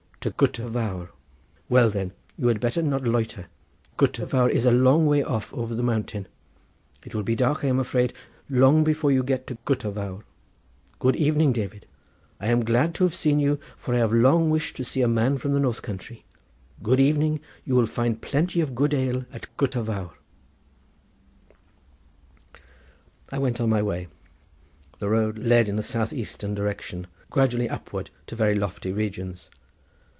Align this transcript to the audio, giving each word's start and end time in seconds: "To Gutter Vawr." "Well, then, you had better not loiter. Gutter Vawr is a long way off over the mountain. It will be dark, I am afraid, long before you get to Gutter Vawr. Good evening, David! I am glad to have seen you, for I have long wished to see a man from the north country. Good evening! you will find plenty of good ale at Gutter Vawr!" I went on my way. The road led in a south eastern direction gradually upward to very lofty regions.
"To 0.21 0.29
Gutter 0.29 0.67
Vawr." 0.67 1.09
"Well, 1.67 1.89
then, 1.89 2.11
you 2.37 2.47
had 2.49 2.59
better 2.59 2.83
not 2.83 3.03
loiter. 3.03 3.47
Gutter 3.97 4.23
Vawr 4.27 4.51
is 4.51 4.67
a 4.67 4.71
long 4.71 5.07
way 5.07 5.23
off 5.23 5.51
over 5.51 5.73
the 5.73 5.81
mountain. 5.81 6.27
It 7.03 7.15
will 7.15 7.23
be 7.23 7.35
dark, 7.35 7.63
I 7.63 7.69
am 7.69 7.79
afraid, 7.79 8.13
long 8.47 8.83
before 8.83 9.11
you 9.11 9.23
get 9.23 9.47
to 9.47 9.57
Gutter 9.65 9.89
Vawr. 9.89 10.21
Good 10.99 11.15
evening, 11.15 11.53
David! 11.53 11.87
I 12.39 12.49
am 12.49 12.63
glad 12.63 12.93
to 12.93 13.03
have 13.03 13.15
seen 13.15 13.39
you, 13.39 13.59
for 13.77 13.95
I 13.95 13.97
have 13.97 14.13
long 14.13 14.51
wished 14.51 14.75
to 14.75 14.85
see 14.85 15.01
a 15.01 15.07
man 15.07 15.39
from 15.39 15.53
the 15.53 15.59
north 15.59 15.81
country. 15.81 16.23
Good 16.83 16.99
evening! 16.99 17.39
you 17.65 17.73
will 17.75 17.87
find 17.87 18.21
plenty 18.21 18.61
of 18.61 18.75
good 18.75 18.93
ale 18.93 19.25
at 19.33 19.47
Gutter 19.57 19.81
Vawr!" 19.81 20.11
I 23.31 23.39
went 23.39 23.59
on 23.59 23.69
my 23.69 23.81
way. 23.81 24.07
The 24.99 25.09
road 25.09 25.39
led 25.39 25.67
in 25.67 25.79
a 25.79 25.81
south 25.81 26.13
eastern 26.13 26.53
direction 26.53 27.07
gradually 27.31 27.67
upward 27.67 28.11
to 28.27 28.35
very 28.35 28.53
lofty 28.53 28.91
regions. 28.91 29.49